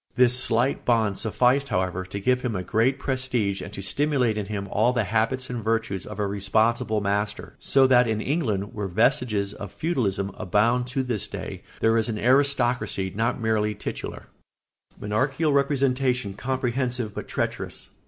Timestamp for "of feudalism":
9.53-10.31